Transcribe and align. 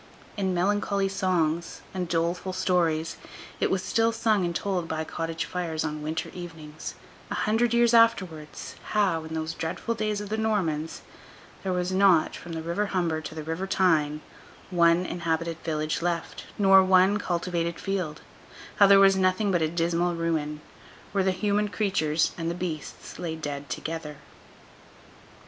In 0.35 0.55
melancholy 0.55 1.07
songs, 1.07 1.81
and 1.93 2.07
doleful 2.09 2.53
stories, 2.53 3.17
it 3.59 3.69
was 3.69 3.83
still 3.83 4.11
sung 4.11 4.43
and 4.43 4.55
told 4.55 4.87
by 4.87 5.03
cottage 5.03 5.45
fires 5.45 5.83
on 5.85 6.01
winter 6.01 6.31
evenings, 6.33 6.95
a 7.29 7.35
hundred 7.35 7.71
years 7.71 7.93
afterwards, 7.93 8.73
how, 8.93 9.23
in 9.25 9.35
those 9.35 9.53
dreadful 9.53 9.93
days 9.93 10.19
of 10.19 10.29
the 10.29 10.39
Normans, 10.39 11.03
there 11.61 11.71
was 11.71 11.91
not, 11.91 12.35
from 12.35 12.53
the 12.53 12.63
River 12.63 12.87
Humber 12.87 13.21
to 13.21 13.35
the 13.35 13.43
River 13.43 13.67
Tyne, 13.67 14.21
one 14.71 15.05
inhabited 15.05 15.57
village 15.63 16.01
left, 16.01 16.45
nor 16.57 16.83
one 16.83 17.19
cultivated 17.19 17.79
field—how 17.79 18.87
there 18.87 18.99
was 18.99 19.15
nothing 19.15 19.51
but 19.51 19.61
a 19.61 19.67
dismal 19.67 20.15
ruin, 20.15 20.61
where 21.11 21.23
the 21.23 21.29
human 21.29 21.67
creatures 21.69 22.31
and 22.39 22.49
the 22.49 22.55
beasts 22.55 23.19
lay 23.19 23.35
dead 23.35 23.69
together. 23.69 24.17